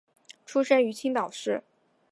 [0.47, 1.61] 出生于青岛市。